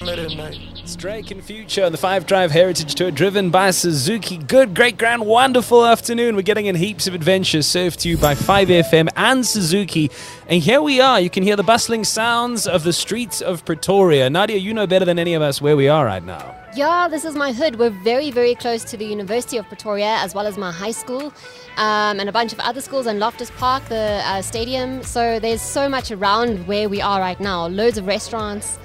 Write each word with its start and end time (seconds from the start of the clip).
It's 0.00 0.96
Drake 0.96 1.30
and 1.30 1.42
Future 1.42 1.84
on 1.84 1.92
the 1.92 1.98
Five 1.98 2.26
Drive 2.26 2.50
Heritage 2.50 2.96
Tour 2.96 3.12
driven 3.12 3.50
by 3.50 3.70
Suzuki. 3.70 4.38
Good, 4.38 4.74
great, 4.74 4.98
grand, 4.98 5.24
wonderful 5.24 5.86
afternoon. 5.86 6.34
We're 6.34 6.42
getting 6.42 6.66
in 6.66 6.74
heaps 6.74 7.06
of 7.06 7.14
adventures 7.14 7.66
served 7.66 8.00
to 8.00 8.08
you 8.08 8.18
by 8.18 8.34
5FM 8.34 9.08
and 9.14 9.46
Suzuki. 9.46 10.10
And 10.48 10.60
here 10.60 10.82
we 10.82 11.00
are. 11.00 11.20
You 11.20 11.30
can 11.30 11.44
hear 11.44 11.54
the 11.54 11.62
bustling 11.62 12.02
sounds 12.02 12.66
of 12.66 12.82
the 12.82 12.92
streets 12.92 13.40
of 13.40 13.64
Pretoria. 13.64 14.28
Nadia, 14.28 14.56
you 14.56 14.74
know 14.74 14.84
better 14.88 15.04
than 15.04 15.16
any 15.16 15.32
of 15.34 15.42
us 15.42 15.62
where 15.62 15.76
we 15.76 15.86
are 15.86 16.04
right 16.04 16.24
now. 16.24 16.56
Yeah, 16.74 17.06
this 17.06 17.24
is 17.24 17.36
my 17.36 17.52
hood. 17.52 17.76
We're 17.78 17.90
very, 17.90 18.32
very 18.32 18.56
close 18.56 18.82
to 18.84 18.96
the 18.96 19.04
University 19.04 19.58
of 19.58 19.66
Pretoria, 19.66 20.16
as 20.18 20.34
well 20.34 20.48
as 20.48 20.58
my 20.58 20.72
high 20.72 20.90
school, 20.90 21.32
um, 21.76 22.18
and 22.18 22.28
a 22.28 22.32
bunch 22.32 22.52
of 22.52 22.58
other 22.58 22.80
schools, 22.80 23.06
and 23.06 23.20
Loftus 23.20 23.52
Park, 23.52 23.84
the 23.84 24.20
uh, 24.24 24.42
stadium. 24.42 25.04
So 25.04 25.38
there's 25.38 25.62
so 25.62 25.88
much 25.88 26.10
around 26.10 26.66
where 26.66 26.88
we 26.88 27.00
are 27.00 27.20
right 27.20 27.38
now. 27.38 27.68
Loads 27.68 27.96
of 27.96 28.08
restaurants. 28.08 28.80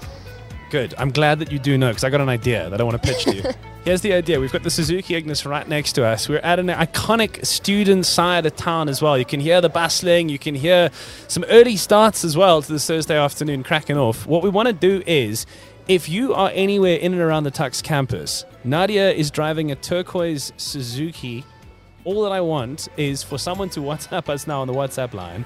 Good. 0.70 0.94
I'm 1.00 1.09
glad 1.09 1.40
that 1.40 1.52
you 1.52 1.58
do 1.58 1.80
know 1.80 1.90
because 1.90 2.04
I 2.04 2.12
got 2.12 2.22
an 2.22 2.30
idea 2.30 2.70
that 2.70 2.80
I 2.80 2.84
want 2.84 3.02
to 3.02 3.08
pitch 3.08 3.23
to 3.23 3.36
you. 3.36 3.44
Here's 3.86 4.02
the 4.02 4.14
idea. 4.14 4.40
We've 4.40 4.52
got 4.52 4.62
the 4.62 4.70
Suzuki 4.70 5.16
Ignis 5.16 5.44
right 5.44 5.68
next 5.68 5.94
to 5.94 6.05
us. 6.05 6.30
We're 6.30 6.38
at 6.40 6.60
an 6.60 6.68
iconic 6.68 7.44
student 7.44 8.05
side 8.05 8.46
of 8.46 8.55
town 8.55 8.88
as 8.88 9.02
well. 9.02 9.18
You 9.18 9.26
can 9.26 9.40
hear 9.40 9.62
the 9.62 9.70
bustling. 9.70 10.30
You 10.30 10.38
can 10.38 10.54
hear 10.54 10.91
some 11.27 11.44
early 11.50 11.76
starts 11.76 12.24
as 12.24 12.38
well 12.38 12.62
to 12.62 12.72
this 12.72 12.86
Thursday 12.86 13.18
afternoon 13.18 13.63
cracking 13.63 13.98
off. 13.98 14.27
What 14.27 14.44
we 14.44 14.50
want 14.50 14.68
to 14.68 14.74
do 14.74 15.02
is, 15.08 15.48
if 15.88 16.08
you 16.08 16.36
are 16.36 16.52
anywhere 16.54 16.98
in 16.98 17.13
and 17.13 17.22
around 17.22 17.46
the 17.46 17.52
Tuks 17.52 17.82
campus, 17.82 18.46
Nadia 18.63 19.12
is 19.12 19.32
driving 19.32 19.72
a 19.72 19.76
turquoise 19.76 20.54
Suzuki. 20.58 21.46
All 22.04 22.22
that 22.24 22.32
I 22.32 22.41
want 22.41 22.90
is 22.96 23.24
for 23.24 23.40
someone 23.40 23.70
to 23.72 23.80
WhatsApp 23.80 24.30
us 24.30 24.46
now 24.46 24.62
on 24.62 24.68
the 24.68 24.74
WhatsApp 24.74 25.16
line, 25.16 25.46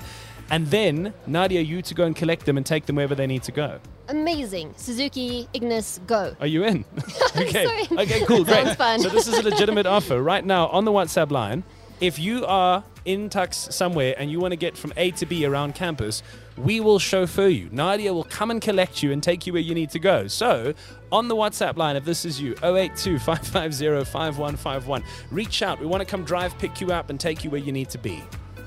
and 0.50 0.67
then 0.67 1.14
Nadia, 1.28 1.62
you 1.62 1.81
to 1.84 1.94
go 1.94 2.03
and 2.03 2.14
collect 2.14 2.45
them 2.45 2.58
and 2.58 2.66
take 2.66 2.88
them 2.88 2.98
wherever 2.98 3.16
they 3.16 3.28
need 3.28 3.44
to 3.44 3.53
go. 3.53 3.80
Amazing. 4.09 4.73
Suzuki 4.77 5.48
Ignis 5.53 5.99
Go. 6.07 6.35
Are 6.39 6.48
you 6.48 6.64
in? 6.64 6.86
okay. 7.38 7.88
Okay, 7.91 8.25
cool, 8.25 8.44
great. 8.44 8.66
Sounds 8.66 8.75
fun. 8.75 9.00
So 9.00 9.09
this 9.09 9.28
is 9.28 9.38
a 9.38 9.44
legitimate 9.44 9.86
offer 9.86 10.22
right 10.22 10.44
now 10.45 10.67
on 10.67 10.86
the 10.86 10.91
WhatsApp 10.91 11.31
line. 11.31 11.64
If 12.02 12.19
you 12.19 12.45
are 12.45 12.83
in 13.05 13.30
Tuks 13.30 13.73
somewhere 13.73 14.13
and 14.17 14.30
you 14.30 14.39
want 14.39 14.52
to 14.52 14.58
get 14.58 14.75
from 14.75 14.91
A 14.97 15.11
to 15.11 15.25
B 15.25 15.45
around 15.45 15.75
campus, 15.75 16.22
we 16.58 16.80
will 16.81 17.00
chauffeur 17.00 17.47
you. 17.47 17.69
Nadia 17.72 18.13
will 18.13 18.25
come 18.25 18.52
and 18.52 18.61
collect 18.61 19.02
you 19.02 19.11
and 19.11 19.23
take 19.23 19.47
you 19.47 19.53
where 19.53 19.61
you 19.61 19.73
need 19.73 19.89
to 19.91 20.00
go. 20.00 20.28
So, 20.28 20.73
on 21.11 21.28
the 21.28 21.35
WhatsApp 21.35 21.78
line, 21.78 21.95
if 21.95 22.03
this 22.03 22.25
is 22.25 22.41
you, 22.41 22.56
082 22.63 23.19
550 23.19 24.03
5151, 24.11 25.03
reach 25.31 25.61
out. 25.61 25.80
We 25.80 25.85
want 25.85 26.02
to 26.02 26.06
come 26.06 26.23
drive, 26.23 26.58
pick 26.58 26.81
you 26.81 26.91
up, 26.91 27.09
and 27.09 27.19
take 27.19 27.44
you 27.44 27.50
where 27.50 27.61
you 27.61 27.72
need 27.72 27.89
to 27.91 27.97
be 27.97 28.22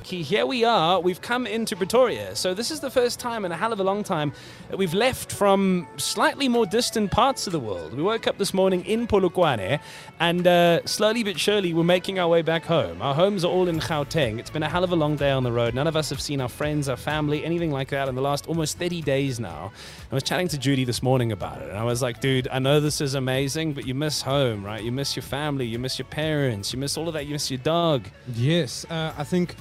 here 0.06 0.46
we 0.46 0.64
are. 0.64 1.00
We've 1.00 1.20
come 1.20 1.46
into 1.46 1.74
Pretoria. 1.74 2.36
So 2.36 2.54
this 2.54 2.70
is 2.70 2.78
the 2.80 2.90
first 2.90 3.18
time 3.18 3.44
in 3.44 3.50
a 3.50 3.56
hell 3.56 3.72
of 3.72 3.80
a 3.80 3.84
long 3.84 4.04
time 4.04 4.32
that 4.68 4.76
we've 4.76 4.94
left 4.94 5.32
from 5.32 5.88
slightly 5.96 6.48
more 6.48 6.64
distant 6.64 7.10
parts 7.10 7.46
of 7.46 7.52
the 7.52 7.58
world. 7.58 7.92
We 7.92 8.02
woke 8.02 8.26
up 8.28 8.38
this 8.38 8.54
morning 8.54 8.84
in 8.84 9.08
Polokwane, 9.08 9.80
and 10.20 10.46
uh, 10.46 10.86
slowly 10.86 11.24
but 11.24 11.40
surely 11.40 11.74
we're 11.74 11.82
making 11.82 12.18
our 12.20 12.28
way 12.28 12.42
back 12.42 12.64
home. 12.64 13.02
Our 13.02 13.14
homes 13.14 13.44
are 13.44 13.50
all 13.50 13.66
in 13.68 13.80
Gauteng. 13.80 14.38
It's 14.38 14.50
been 14.50 14.62
a 14.62 14.68
hell 14.68 14.84
of 14.84 14.92
a 14.92 14.96
long 14.96 15.16
day 15.16 15.30
on 15.32 15.42
the 15.42 15.52
road. 15.52 15.74
None 15.74 15.88
of 15.88 15.96
us 15.96 16.10
have 16.10 16.20
seen 16.20 16.40
our 16.40 16.48
friends, 16.48 16.88
our 16.88 16.96
family, 16.96 17.44
anything 17.44 17.72
like 17.72 17.88
that 17.88 18.08
in 18.08 18.14
the 18.14 18.22
last 18.22 18.46
almost 18.46 18.78
30 18.78 19.02
days 19.02 19.40
now. 19.40 19.72
I 20.10 20.14
was 20.14 20.22
chatting 20.22 20.48
to 20.48 20.58
Judy 20.58 20.84
this 20.84 21.02
morning 21.02 21.32
about 21.32 21.62
it, 21.62 21.68
and 21.68 21.78
I 21.78 21.84
was 21.84 22.00
like, 22.00 22.20
dude, 22.20 22.46
I 22.48 22.60
know 22.60 22.78
this 22.78 23.00
is 23.00 23.14
amazing, 23.14 23.72
but 23.72 23.86
you 23.86 23.94
miss 23.94 24.22
home, 24.22 24.64
right? 24.64 24.82
You 24.82 24.92
miss 24.92 25.16
your 25.16 25.24
family, 25.24 25.66
you 25.66 25.80
miss 25.80 25.98
your 25.98 26.06
parents, 26.06 26.72
you 26.72 26.78
miss 26.78 26.96
all 26.96 27.08
of 27.08 27.14
that, 27.14 27.26
you 27.26 27.32
miss 27.32 27.50
your 27.50 27.58
dog. 27.58 28.06
Yes, 28.32 28.86
uh, 28.88 29.12
I 29.18 29.24
think 29.24 29.56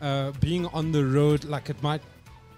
uh, 0.00 0.32
being 0.40 0.66
on 0.66 0.92
the 0.92 1.04
road, 1.04 1.44
like 1.44 1.70
it 1.70 1.82
might 1.82 2.02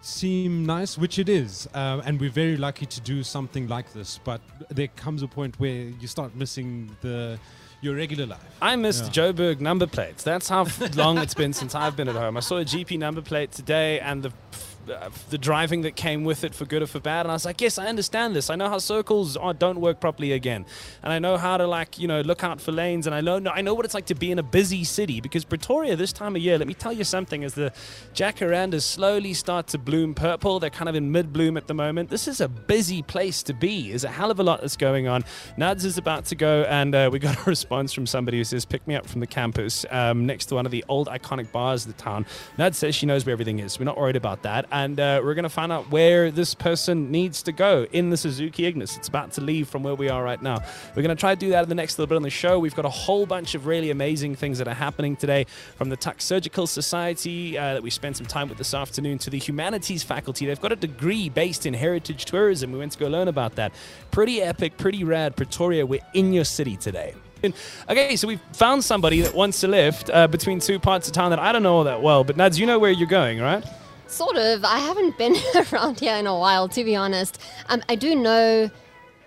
seem 0.01 0.65
nice, 0.65 0.97
which 0.97 1.19
it 1.19 1.29
is, 1.29 1.69
uh, 1.75 2.01
and 2.05 2.21
we're 2.21 2.31
very 2.31 2.57
lucky 2.57 2.87
to 2.87 3.01
do 3.01 3.23
something 3.23 3.69
like 3.69 3.93
this. 3.93 4.21
But 4.25 4.41
there 4.71 4.89
comes 4.89 5.23
a 5.23 5.29
point 5.29 5.59
where 5.59 5.93
you 6.01 6.07
start 6.07 6.35
missing 6.35 6.97
the 7.01 7.39
your 7.81 7.95
regular 7.95 8.27
life. 8.27 8.45
I 8.61 8.75
missed 8.77 9.17
yeah. 9.17 9.31
Joburg 9.33 9.61
number 9.61 9.87
plates. 9.87 10.25
That's 10.25 10.49
how 10.49 10.67
long 10.97 11.19
it's 11.19 11.35
been 11.35 11.53
since 11.53 11.75
I've 11.75 11.97
been 11.97 12.09
at 12.09 12.17
home. 12.17 12.37
I 12.37 12.41
saw 12.41 12.59
a 12.59 12.65
GP 12.65 12.99
number 12.99 13.23
plate 13.23 13.53
today, 13.53 14.01
and 14.01 14.23
the 14.23 14.33
the 15.31 15.39
driving 15.39 15.83
that 15.83 15.97
came 15.97 16.25
with 16.25 16.45
it 16.45 16.55
for 16.55 16.65
good 16.65 16.83
or 16.83 16.87
for 16.87 17.01
bad. 17.01 17.27
And 17.27 17.31
I 17.31 17.35
was 17.35 17.45
like, 17.45 17.61
yes, 17.61 17.79
I 17.79 17.87
understand 17.87 18.35
this. 18.35 18.51
I 18.51 18.57
know 18.57 18.69
how 18.69 18.79
circles 18.79 19.37
don't 19.59 19.81
work 19.81 20.01
properly 20.01 20.33
again, 20.33 20.67
and 21.03 21.13
I 21.13 21.19
know 21.19 21.37
how 21.37 21.57
to 21.57 21.67
like 21.67 21.99
you 21.99 22.09
know 22.09 22.21
look 22.21 22.45
out 22.45 22.61
for 22.61 22.73
lanes, 22.73 23.07
and 23.07 23.15
I 23.15 23.21
know 23.21 23.41
I 23.53 23.63
know 23.63 23.75
what 23.75 23.85
it's 23.85 23.95
like 23.95 24.07
to 24.07 24.15
be 24.15 24.31
in 24.31 24.39
a 24.39 24.43
busy 24.43 24.85
city 24.85 25.21
because 25.21 25.45
Pretoria 25.45 25.97
this 25.97 26.13
time 26.13 26.37
of 26.37 26.43
year. 26.43 26.59
Let 26.59 26.69
me 26.69 26.75
tell 26.75 26.93
you 26.93 27.05
something: 27.05 27.45
as 27.45 27.55
the 27.55 27.73
jacarandas 28.15 28.83
slowly 28.83 29.35
start 29.35 29.69
to 29.69 29.79
bloom 29.79 30.15
purple, 30.15 30.61
they're 30.61 30.71
kind 30.71 30.89
of 30.89 30.95
in 30.95 31.13
mid 31.13 31.33
bloom 31.33 31.57
at 31.57 31.67
the 31.67 31.75
moment. 31.75 32.11
This 32.11 32.29
is 32.29 32.41
a 32.41 32.49
busy 32.49 33.03
place 33.03 33.43
to 33.45 33.55
be. 33.55 33.91
There's 33.91 34.05
a 34.05 34.09
hell 34.09 34.31
of 34.31 34.41
a 34.41 34.43
lot 34.43 34.61
that's 34.61 34.77
going 34.77 35.09
on. 35.09 35.25
Nads 35.57 35.85
is 35.85 35.99
about 35.99 36.27
to 36.27 36.35
go, 36.35 36.63
and 36.69 36.95
uh, 36.95 37.09
we 37.13 37.19
got 37.19 37.39
a 37.39 37.43
response 37.51 37.93
from 37.93 38.07
somebody 38.07 38.39
who 38.39 38.45
says, 38.45 38.65
"Pick 38.65 38.87
me 38.87 38.95
up 38.95 39.07
from 39.07 39.21
the 39.21 39.27
campus 39.27 39.85
um, 39.91 40.27
next 40.27 40.47
to 40.47 40.55
one 40.55 40.67
of 40.67 40.73
the 40.73 40.85
old 40.89 41.09
iconic 41.09 41.53
bars 41.53 41.87
of 41.87 41.97
the 41.97 42.03
town." 42.03 42.27
Nads 42.59 42.75
says 42.75 42.95
she 42.95 43.07
knows 43.07 43.25
where 43.25 43.33
everything 43.33 43.59
is. 43.59 43.79
We're 43.79 43.85
not 43.85 43.99
worried 43.99 44.17
about 44.17 44.43
that 44.43 44.67
and 44.79 45.01
uh, 45.01 45.21
we're 45.25 45.35
going 45.35 45.43
to 45.43 45.49
find 45.49 45.73
out 45.73 45.91
where 45.91 46.31
this 46.31 46.55
person 46.55 47.11
needs 47.11 47.43
to 47.43 47.51
go 47.51 47.85
in 47.91 48.11
the 48.11 48.17
Suzuki 48.17 48.65
Ignis. 48.65 48.97
It's 48.97 49.09
about 49.09 49.33
to 49.33 49.41
leave 49.41 49.69
from 49.69 49.83
where 49.83 49.97
we 49.97 50.09
are 50.09 50.23
right 50.23 50.41
now. 50.41 50.59
We're 50.95 51.03
going 51.03 51.17
to 51.17 51.21
try 51.21 51.35
to 51.35 51.41
do 51.41 51.51
that 51.51 51.65
in 51.65 51.69
the 51.69 51.75
next 51.75 51.99
little 51.99 52.09
bit 52.09 52.15
on 52.15 52.23
the 52.23 52.31
show. 52.31 52.61
We've 52.61 52.77
got 52.77 52.85
a 52.85 52.91
whole 52.91 53.27
bunch 53.27 53.57
of 53.57 53.67
really 53.67 53.91
amazing 53.91 54.37
things 54.37 54.59
that 54.59 54.69
are 54.69 54.75
happening 54.75 55.17
today 55.17 55.47
from 55.75 55.89
the 55.89 55.97
Tuks 55.97 56.25
Surgical 56.25 56.69
Society 56.69 57.59
uh, 57.59 57.75
that 57.75 57.83
we 57.83 57.91
spent 57.91 58.17
some 58.17 58.27
time 58.27 58.49
with 58.49 58.59
this 58.59 58.73
afternoon 58.73 59.19
to 59.19 59.31
the 59.31 59.39
Humanities 59.39 60.05
Faculty. 60.05 60.47
They've 60.47 60.61
got 60.61 60.71
a 60.71 60.77
degree 60.77 61.29
based 61.29 61.67
in 61.67 61.75
heritage 61.75 62.25
tourism. 62.25 62.71
We 62.71 62.79
went 62.79 62.93
to 62.93 62.99
go 63.01 63.09
learn 63.09 63.27
about 63.27 63.57
that. 63.57 63.73
Pretty 64.13 64.41
epic, 64.41 64.77
pretty 64.77 65.03
rad. 65.03 65.35
Pretoria, 65.35 65.87
we're 65.87 66.07
in 66.15 66.33
your 66.33 66.45
city 66.45 66.77
today. 66.77 67.15
Okay, 67.89 68.15
so 68.15 68.29
we've 68.29 68.41
found 68.53 68.85
somebody 68.85 69.23
that 69.23 69.35
wants 69.35 69.61
to 69.61 69.69
lift 69.69 70.09
uh, 70.11 70.29
between 70.29 70.61
two 70.61 70.79
parts 70.79 71.09
of 71.09 71.15
town 71.15 71.31
that 71.31 71.41
I 71.41 71.51
don't 71.51 71.65
know 71.65 71.75
all 71.75 71.85
that 71.85 72.01
well. 72.01 72.23
But 72.23 72.37
Nads, 72.37 72.59
you 72.59 72.67
know 72.67 72.79
where 72.79 72.93
you're 72.93 73.09
going, 73.09 73.41
right? 73.41 73.65
Sort 74.09 74.37
of. 74.37 74.65
I 74.65 74.79
haven't 74.79 75.17
been 75.19 75.37
around 75.73 76.01
here 76.01 76.17
in 76.17 76.27
a 76.27 76.37
while, 76.37 76.69
to 76.69 76.83
be 76.83 76.97
honest. 76.97 77.41
Um, 77.69 77.83
I 77.89 77.95
do 77.95 78.15
know 78.17 78.71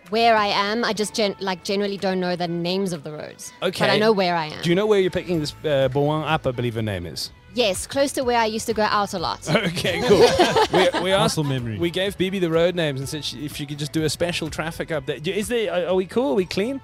where 0.09 0.35
I 0.35 0.47
am. 0.47 0.83
I 0.83 0.91
just 0.91 1.13
gen- 1.13 1.35
like 1.39 1.63
generally 1.63 1.97
don't 1.97 2.19
know 2.19 2.35
the 2.35 2.47
names 2.47 2.91
of 2.91 3.03
the 3.03 3.11
roads. 3.13 3.53
Okay. 3.61 3.85
But 3.85 3.91
I 3.91 3.97
know 3.97 4.11
where 4.11 4.35
I 4.35 4.47
am. 4.47 4.61
Do 4.61 4.69
you 4.69 4.75
know 4.75 4.85
where 4.85 4.99
you're 4.99 5.11
picking 5.11 5.39
this 5.39 5.53
uh, 5.63 5.87
Boan 5.87 6.23
up? 6.23 6.45
I 6.45 6.51
believe 6.51 6.75
her 6.75 6.81
name 6.81 7.05
is. 7.05 7.31
Yes, 7.53 7.85
close 7.85 8.13
to 8.13 8.23
where 8.23 8.39
I 8.39 8.45
used 8.45 8.65
to 8.67 8.73
go 8.73 8.83
out 8.83 9.13
a 9.13 9.19
lot. 9.19 9.47
Okay, 9.71 10.01
cool. 10.07 10.19
we, 10.73 11.03
we 11.03 11.11
asked, 11.11 11.37
Muscle 11.37 11.43
memory. 11.43 11.77
We 11.77 11.89
gave 11.91 12.17
Bibi 12.17 12.39
the 12.39 12.49
road 12.49 12.75
names 12.75 12.99
and 12.99 13.07
said 13.07 13.23
she, 13.23 13.45
if 13.45 13.55
she 13.55 13.65
could 13.65 13.77
just 13.77 13.91
do 13.91 14.03
a 14.03 14.09
special 14.09 14.49
traffic 14.49 14.89
update. 14.89 15.27
Is 15.27 15.47
there? 15.47 15.71
Are, 15.71 15.87
are 15.89 15.95
we 15.95 16.05
cool? 16.05 16.31
Are 16.31 16.35
we 16.35 16.45
clean? 16.45 16.81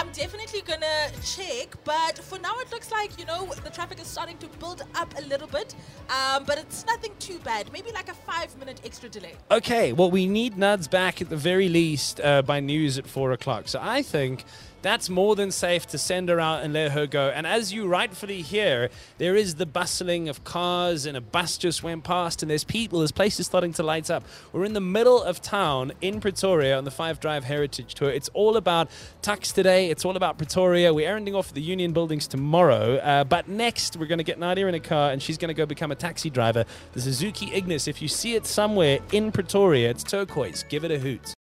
I'm 0.00 0.10
definitely 0.12 0.62
gonna 0.62 1.10
check, 1.22 1.76
but 1.84 2.16
for 2.16 2.38
now 2.38 2.54
it 2.60 2.70
looks 2.70 2.90
like 2.90 3.18
you 3.18 3.26
know 3.26 3.44
the 3.62 3.68
traffic 3.68 4.00
is 4.00 4.06
starting 4.06 4.38
to 4.38 4.46
build 4.58 4.80
up 4.94 5.12
a 5.18 5.20
little 5.26 5.46
bit, 5.46 5.74
um, 6.08 6.44
but 6.44 6.56
it's 6.56 6.86
nothing 6.86 7.12
too 7.18 7.38
bad. 7.40 7.70
Maybe 7.70 7.92
like 7.92 8.08
a 8.08 8.14
five-minute 8.14 8.80
extra 8.82 9.10
delay. 9.10 9.34
Okay, 9.50 9.92
well 9.92 10.10
we 10.10 10.24
need 10.24 10.54
Nads 10.54 10.90
back 10.90 11.20
at 11.20 11.28
the 11.28 11.36
very 11.36 11.68
least 11.68 12.18
uh, 12.22 12.40
by 12.40 12.60
news 12.60 12.96
at 12.96 13.06
four 13.06 13.32
o'clock. 13.32 13.68
So 13.68 13.78
I 13.82 14.00
think 14.00 14.46
that's 14.82 15.08
more 15.08 15.36
than 15.36 15.50
safe 15.50 15.86
to 15.88 15.98
send 15.98 16.28
her 16.28 16.40
out 16.40 16.62
and 16.62 16.72
let 16.72 16.92
her 16.92 17.06
go. 17.06 17.28
And 17.28 17.46
as 17.46 17.72
you 17.72 17.86
rightfully 17.86 18.42
hear, 18.42 18.90
there 19.18 19.36
is 19.36 19.56
the 19.56 19.66
bustling 19.66 20.28
of 20.28 20.44
cars, 20.44 21.06
and 21.06 21.16
a 21.16 21.20
bus 21.20 21.58
just 21.58 21.82
went 21.82 22.04
past, 22.04 22.42
and 22.42 22.50
there's 22.50 22.64
people, 22.64 23.00
there's 23.00 23.12
places 23.12 23.46
starting 23.46 23.72
to 23.74 23.82
light 23.82 24.10
up. 24.10 24.24
We're 24.52 24.64
in 24.64 24.72
the 24.72 24.80
middle 24.80 25.22
of 25.22 25.42
town 25.42 25.92
in 26.00 26.20
Pretoria 26.20 26.78
on 26.78 26.84
the 26.84 26.90
Five 26.90 27.20
Drive 27.20 27.44
Heritage 27.44 27.94
Tour. 27.94 28.10
It's 28.10 28.30
all 28.34 28.56
about 28.56 28.90
Tuks 29.22 29.52
today, 29.52 29.90
it's 29.90 30.04
all 30.04 30.16
about 30.16 30.38
Pretoria. 30.38 30.94
We're 30.94 31.14
ending 31.14 31.34
off 31.34 31.52
the 31.52 31.62
Union 31.62 31.92
Buildings 31.92 32.26
tomorrow, 32.26 32.96
uh, 32.96 33.24
but 33.24 33.48
next 33.48 33.96
we're 33.96 34.06
going 34.06 34.18
to 34.18 34.24
get 34.24 34.38
Nadia 34.38 34.66
in 34.66 34.74
a 34.74 34.80
car, 34.80 35.10
and 35.10 35.22
she's 35.22 35.38
going 35.38 35.48
to 35.48 35.54
go 35.54 35.66
become 35.66 35.92
a 35.92 35.96
taxi 35.96 36.30
driver. 36.30 36.64
The 36.92 37.00
Suzuki 37.00 37.52
Ignis, 37.52 37.86
if 37.88 38.00
you 38.00 38.08
see 38.08 38.34
it 38.34 38.46
somewhere 38.46 39.00
in 39.12 39.32
Pretoria, 39.32 39.90
it's 39.90 40.02
turquoise. 40.02 40.64
Give 40.68 40.84
it 40.84 40.90
a 40.90 40.98
hoot. 40.98 41.34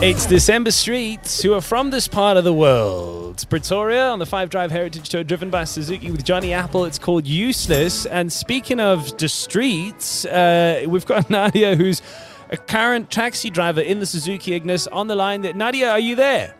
It's 0.00 0.26
December 0.26 0.70
Streets, 0.70 1.42
who 1.42 1.54
are 1.54 1.60
from 1.60 1.90
this 1.90 2.06
part 2.06 2.36
of 2.36 2.44
the 2.44 2.52
world. 2.52 3.44
Pretoria 3.50 4.10
on 4.10 4.20
the 4.20 4.26
Five 4.26 4.48
Drive 4.48 4.70
Heritage 4.70 5.08
Tour, 5.08 5.24
driven 5.24 5.50
by 5.50 5.64
Suzuki 5.64 6.12
with 6.12 6.22
Johnny 6.22 6.52
Apple. 6.52 6.84
It's 6.84 7.00
called 7.00 7.26
Useless. 7.26 8.06
And 8.06 8.32
speaking 8.32 8.78
of 8.78 9.18
the 9.18 9.28
streets, 9.28 10.24
uh, 10.24 10.84
we've 10.86 11.04
got 11.04 11.28
Nadia, 11.30 11.74
who's 11.74 12.00
a 12.50 12.56
current 12.56 13.10
taxi 13.10 13.50
driver 13.50 13.80
in 13.80 13.98
the 13.98 14.06
Suzuki 14.06 14.54
Ignis, 14.54 14.86
on 14.86 15.08
the 15.08 15.16
line. 15.16 15.40
Nadia, 15.42 15.90
are 15.90 15.98
you 15.98 16.14
there? 16.14 16.54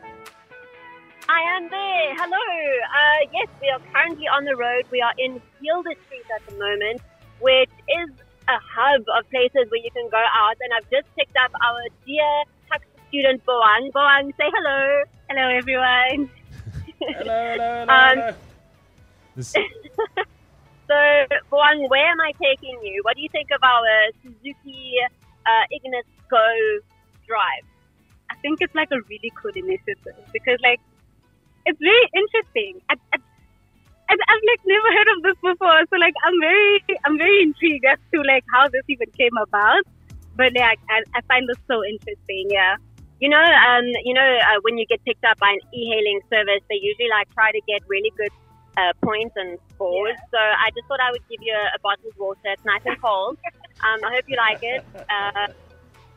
I 1.28 1.40
am 1.56 1.70
there. 1.70 2.14
Hello. 2.16 2.36
Uh, 2.90 3.30
yes, 3.32 3.46
we 3.62 3.68
are 3.68 3.80
currently 3.92 4.26
on 4.26 4.46
the 4.46 4.56
road. 4.56 4.84
We 4.90 5.00
are 5.00 5.14
in 5.16 5.40
Fielder 5.60 5.94
Street 6.06 6.26
at 6.34 6.44
the 6.48 6.58
moment, 6.58 7.02
which 7.38 7.70
is 8.02 8.10
a 8.48 8.58
hub 8.58 9.02
of 9.16 9.30
places 9.30 9.70
where 9.70 9.80
you 9.80 9.92
can 9.92 10.08
go 10.10 10.24
out. 10.34 10.56
And 10.60 10.72
I've 10.76 10.90
just 10.90 11.06
picked 11.14 11.36
up 11.36 11.52
our 11.62 11.82
dear 12.04 12.42
student 13.08 13.44
Boang. 13.44 13.90
Boang, 13.92 14.32
say 14.36 14.48
hello. 14.52 15.02
Hello, 15.28 15.44
everyone. 15.48 16.30
hello, 17.00 17.40
hello, 17.56 17.86
hello. 17.88 18.28
Um, 18.28 18.34
so, 20.88 20.98
Boang, 21.50 21.88
where 21.88 22.08
am 22.08 22.20
I 22.20 22.32
taking 22.40 22.78
you? 22.82 23.00
What 23.02 23.16
do 23.16 23.22
you 23.22 23.28
think 23.32 23.48
of 23.50 23.62
our 23.62 24.12
Suzuki 24.22 24.94
uh, 25.46 25.64
Ignis 25.70 26.04
Go 26.30 26.44
Drive? 27.26 27.66
I 28.30 28.34
think 28.42 28.60
it's 28.60 28.74
like 28.74 28.88
a 28.92 29.00
really 29.08 29.32
cool 29.40 29.52
initiative 29.54 30.14
because 30.32 30.58
like 30.62 30.80
it's 31.64 31.80
very 31.80 32.06
interesting. 32.14 32.80
I, 32.90 32.94
I, 33.12 33.16
I, 34.08 34.12
I've 34.12 34.44
like 34.44 34.62
never 34.66 34.90
heard 34.92 35.08
of 35.16 35.22
this 35.22 35.38
before, 35.40 35.80
so 35.88 35.96
like 35.96 36.14
I'm 36.24 36.38
very 36.40 36.84
I'm 37.04 37.16
very 37.16 37.42
intrigued 37.42 37.84
as 37.84 37.98
to 38.12 38.20
like 38.22 38.44
how 38.52 38.68
this 38.68 38.84
even 38.88 39.08
came 39.16 39.36
about. 39.40 39.82
But 40.36 40.52
like 40.54 40.78
I, 40.90 41.02
I 41.16 41.20
find 41.22 41.48
this 41.48 41.58
so 41.66 41.84
interesting. 41.84 42.48
Yeah. 42.50 42.76
You 43.20 43.28
know, 43.28 43.42
um, 43.42 43.86
you 44.04 44.14
know, 44.14 44.22
uh, 44.22 44.58
when 44.62 44.78
you 44.78 44.86
get 44.86 45.04
picked 45.04 45.24
up 45.24 45.38
by 45.38 45.50
an 45.50 45.62
e-hailing 45.74 46.20
service, 46.30 46.62
they 46.70 46.78
usually 46.78 47.10
like 47.10 47.26
try 47.34 47.50
to 47.50 47.60
get 47.66 47.82
really 47.88 48.12
good 48.16 48.30
uh, 48.78 48.94
points 49.02 49.34
and 49.34 49.58
scores. 49.74 50.14
So 50.30 50.38
I 50.38 50.70
just 50.70 50.86
thought 50.86 51.02
I 51.02 51.10
would 51.10 51.26
give 51.26 51.42
you 51.42 51.50
a, 51.50 51.66
a 51.74 51.78
of 51.82 52.14
water. 52.16 52.54
It's 52.54 52.64
nice 52.64 52.82
and 52.84 53.00
cold. 53.00 53.38
Um, 53.78 54.02
I 54.02 54.10
hope 54.10 54.26
you 54.26 54.34
like 54.34 54.58
it. 54.58 54.82
Uh, 55.06 55.46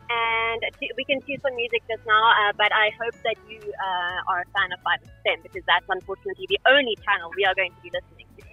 and 0.09 0.62
t- 0.81 0.92
we 0.98 1.06
can 1.06 1.21
choose 1.30 1.39
some 1.45 1.56
music 1.56 1.86
just 1.86 2.01
now, 2.09 2.25
uh, 2.42 2.51
but 2.57 2.74
I 2.74 2.89
hope 2.98 3.15
that 3.21 3.38
you 3.47 3.62
uh, 3.62 4.33
are 4.33 4.42
a 4.42 4.47
fan 4.50 4.74
of 4.74 4.81
5FM 4.81 5.45
because 5.45 5.62
that's 5.69 5.86
unfortunately 5.88 6.50
the 6.50 6.59
only 6.68 6.97
channel 7.06 7.30
we 7.38 7.45
are 7.45 7.54
going 7.56 7.69
to 7.69 7.81
be 7.86 7.94
listening 7.94 8.27
to. 8.33 8.44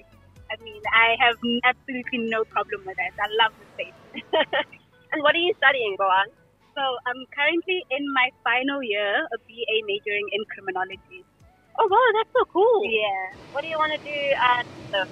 I 0.53 0.61
mean, 0.63 0.81
I 0.93 1.17
have 1.25 1.37
absolutely 1.65 2.31
no 2.31 2.45
problem 2.45 2.85
with 2.87 2.97
that. 2.97 3.17
I 3.17 3.29
love 3.41 3.53
the 3.57 3.67
station. 3.75 4.29
and 5.13 5.25
what 5.25 5.35
are 5.35 5.41
you 5.43 5.57
studying, 5.57 5.97
Goan? 5.97 6.29
So 6.79 6.87
I'm 7.11 7.27
currently 7.35 7.83
in 7.91 8.07
my 8.15 8.31
final 8.47 8.79
year, 8.87 9.27
of 9.35 9.43
BA 9.51 9.77
majoring 9.91 10.31
in 10.31 10.47
criminology. 10.55 11.27
Oh 11.75 11.91
wow, 11.91 12.09
that's 12.15 12.31
so 12.31 12.47
cool. 12.55 12.87
Yeah. 12.87 13.35
What 13.51 13.67
do 13.67 13.69
you 13.69 13.79
want 13.83 13.99
to 13.99 14.03
do 14.07 14.19
at 14.39 14.63
the 14.95 15.03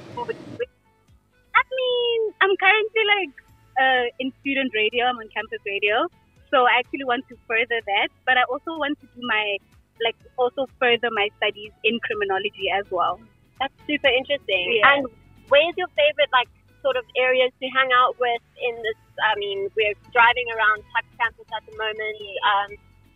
I 1.58 1.62
mean, 1.66 2.20
I'm 2.38 2.54
currently 2.54 3.04
like 3.18 3.34
uh, 3.82 4.06
in 4.22 4.30
student 4.46 4.70
radio. 4.78 5.10
I'm 5.10 5.18
on 5.18 5.26
campus 5.34 5.58
radio, 5.66 6.06
so 6.54 6.70
I 6.70 6.78
actually 6.78 7.02
want 7.02 7.26
to 7.34 7.36
further 7.50 7.82
that. 7.82 8.14
But 8.22 8.38
I 8.38 8.46
also 8.46 8.78
want 8.78 9.02
to 9.02 9.06
do 9.10 9.26
my 9.26 9.58
like 10.06 10.14
also 10.38 10.70
further 10.78 11.10
my 11.10 11.26
studies 11.42 11.74
in 11.82 11.98
criminology 12.06 12.70
as 12.70 12.86
well. 12.94 13.18
That's 13.58 13.74
super 13.90 14.14
interesting. 14.14 14.78
Yeah. 14.78 15.02
And 15.02 15.10
where's 15.50 15.74
your 15.74 15.90
favorite 15.98 16.30
like 16.30 16.50
sort 16.82 16.94
of 16.94 17.02
areas 17.18 17.50
to 17.58 17.66
hang 17.74 17.90
out 17.90 18.14
with 18.22 18.42
in 18.62 18.74
this? 18.86 18.98
I 19.22 19.34
mean, 19.38 19.68
we're 19.76 19.94
driving 20.12 20.46
around 20.54 20.82
Tuks 20.94 21.12
campus 21.20 21.48
at 21.56 21.62
the 21.68 21.74
moment. 21.76 22.16
Um, 22.44 22.70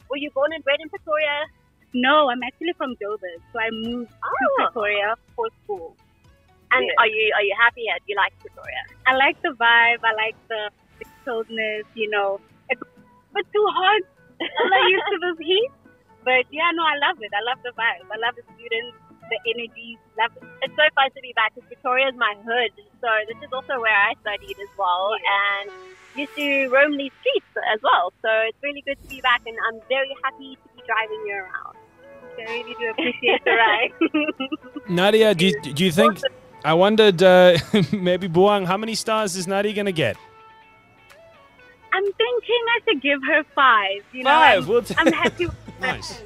were 0.08 0.16
you 0.18 0.30
born 0.34 0.52
and 0.52 0.62
bred 0.64 0.80
in 0.80 0.88
Pretoria? 0.88 1.46
No, 1.92 2.30
I'm 2.30 2.42
actually 2.42 2.72
from 2.78 2.94
Joburg, 3.02 3.40
so 3.52 3.58
I 3.58 3.68
moved 3.70 4.10
to 4.10 4.46
Oh. 4.46 4.54
Pretoria 4.70 5.14
for 5.34 5.46
school. 5.64 5.96
And 6.70 6.86
Yeah. 6.86 7.02
are 7.02 7.10
you 7.10 7.24
are 7.34 7.42
you 7.42 7.54
happy 7.58 7.82
here? 7.82 7.98
Do 7.98 8.06
you 8.14 8.16
like 8.16 8.32
Pretoria? 8.38 8.82
I 9.06 9.14
like 9.16 9.40
the 9.42 9.50
vibe. 9.58 10.00
I 10.06 10.12
like 10.14 10.36
the, 10.48 10.70
the 11.00 11.06
coldness. 11.24 11.84
You 11.94 12.08
know, 12.10 12.40
it's 12.70 12.82
but 13.34 13.44
too 13.52 13.66
hot. 13.74 14.02
I'm 14.40 14.70
not 14.70 14.84
used 14.90 15.08
to 15.10 15.18
this 15.26 15.38
heat. 15.46 15.70
But 16.24 16.46
yeah, 16.52 16.70
no, 16.74 16.84
I 16.84 16.96
love 17.02 17.18
it. 17.20 17.32
I 17.34 17.42
love 17.48 17.58
the 17.64 17.72
vibe. 17.74 18.06
I 18.12 18.18
love 18.22 18.36
the 18.36 18.44
students, 18.54 18.96
the 19.30 19.38
energy. 19.48 19.98
Love. 20.18 20.32
It's 20.62 20.74
so 20.74 20.84
fun 20.94 21.10
to 21.14 21.20
be 21.22 21.32
back 21.34 21.54
because 21.54 21.68
Victoria 21.68 22.08
is 22.08 22.16
my 22.16 22.34
hood. 22.44 22.72
So 23.00 23.08
this 23.28 23.38
is 23.42 23.50
also 23.52 23.80
where 23.80 23.94
I 23.94 24.14
studied 24.20 24.58
as 24.58 24.72
well 24.76 25.14
and 25.14 25.70
used 26.16 26.34
to 26.36 26.68
roam 26.68 26.96
these 26.98 27.14
streets 27.20 27.46
as 27.72 27.80
well. 27.82 28.12
So 28.22 28.28
it's 28.50 28.58
really 28.62 28.82
good 28.82 29.00
to 29.02 29.08
be 29.08 29.20
back 29.20 29.42
and 29.46 29.56
I'm 29.70 29.80
very 29.88 30.12
happy 30.22 30.58
to 30.58 30.68
be 30.74 30.82
driving 30.86 31.22
you 31.26 31.34
around. 31.34 31.76
I 32.38 32.52
really 32.52 32.74
do 32.78 32.90
appreciate 32.90 33.44
the 33.44 33.50
ride. 33.52 33.92
Nadia, 34.88 35.34
do 35.34 35.46
you, 35.46 35.60
do 35.60 35.84
you 35.84 35.92
think? 35.92 36.20
I 36.64 36.74
wondered, 36.74 37.22
uh, 37.22 37.58
maybe 37.92 38.28
Buang, 38.28 38.66
how 38.66 38.76
many 38.76 38.94
stars 38.94 39.36
is 39.36 39.46
Nadia 39.46 39.72
going 39.72 39.86
to 39.86 39.92
get? 39.92 40.16
I'm 41.92 42.04
thinking 42.04 42.62
I 42.76 42.80
should 42.84 43.02
give 43.02 43.20
her 43.26 43.42
five. 43.54 44.02
You 44.12 44.24
know, 44.24 44.30
Five, 44.30 44.62
I'm, 44.62 44.68
we'll 44.68 44.82
t- 44.82 44.94
I'm 44.96 45.12
happy. 45.12 45.46
With 45.46 45.56
Nice. 45.80 46.22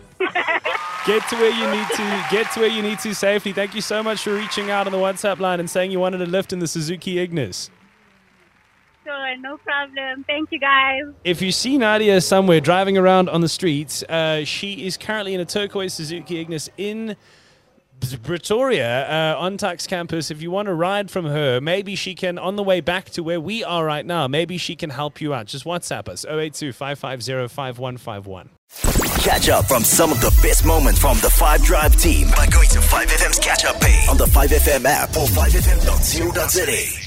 Get 1.06 1.28
to 1.28 1.36
where 1.36 1.50
you 1.50 1.70
need 1.70 1.86
to. 1.96 2.26
Get 2.30 2.50
to 2.52 2.60
where 2.60 2.68
you 2.68 2.82
need 2.82 2.98
to 3.00 3.14
safely. 3.14 3.52
Thank 3.52 3.74
you 3.74 3.80
so 3.80 4.02
much 4.02 4.22
for 4.22 4.34
reaching 4.34 4.70
out 4.70 4.86
on 4.86 4.92
the 4.92 4.98
WhatsApp 4.98 5.38
line 5.38 5.60
and 5.60 5.68
saying 5.68 5.90
you 5.90 6.00
wanted 6.00 6.22
a 6.22 6.26
lift 6.26 6.52
in 6.52 6.60
the 6.60 6.66
Suzuki 6.66 7.18
Ignis. 7.18 7.70
Sure, 9.04 9.36
no 9.36 9.58
problem. 9.58 10.24
Thank 10.24 10.50
you, 10.50 10.58
guys. 10.58 11.02
If 11.24 11.42
you 11.42 11.52
see 11.52 11.76
Nadia 11.76 12.22
somewhere 12.22 12.60
driving 12.60 12.96
around 12.96 13.28
on 13.28 13.42
the 13.42 13.48
streets, 13.48 14.02
uh, 14.04 14.44
she 14.44 14.86
is 14.86 14.96
currently 14.96 15.34
in 15.34 15.40
a 15.40 15.44
turquoise 15.44 15.92
Suzuki 15.92 16.38
Ignis 16.38 16.70
in 16.78 17.16
Pretoria 18.22 19.34
uh, 19.34 19.38
on 19.38 19.56
Tuks 19.56 19.86
campus. 19.86 20.30
If 20.30 20.42
you 20.42 20.50
want 20.50 20.66
to 20.66 20.74
ride 20.74 21.10
from 21.10 21.26
her, 21.26 21.60
maybe 21.60 21.94
she 21.94 22.14
can, 22.14 22.38
on 22.38 22.56
the 22.56 22.62
way 22.62 22.80
back 22.80 23.10
to 23.10 23.22
where 23.22 23.40
we 23.40 23.64
are 23.64 23.84
right 23.84 24.04
now, 24.04 24.28
maybe 24.28 24.58
she 24.58 24.76
can 24.76 24.90
help 24.90 25.20
you 25.20 25.32
out. 25.32 25.46
Just 25.46 25.64
WhatsApp 25.64 26.08
us 26.08 26.24
082 26.24 26.72
550 26.72 27.48
5151. 27.48 28.50
Catch 29.22 29.48
up 29.48 29.66
from 29.66 29.84
some 29.84 30.10
of 30.10 30.20
the 30.20 30.36
best 30.42 30.64
moments 30.64 31.00
from 31.00 31.18
the 31.20 31.30
5 31.30 31.62
Drive 31.62 31.96
team 31.96 32.28
by 32.36 32.46
going 32.46 32.68
to 32.70 32.78
5FM's 32.78 33.38
catch 33.38 33.64
up 33.64 33.80
page 33.80 34.08
on 34.08 34.16
the 34.16 34.26
5FM 34.26 34.84
app 34.84 35.10
or 35.10 35.26
5FM.co.za. 35.26 37.03